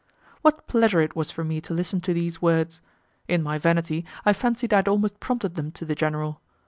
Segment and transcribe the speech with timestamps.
[0.41, 2.81] What pleasure it was for me to listen to these words!
[3.27, 6.41] In my vanity, I fancied I had almost prompted them to the general.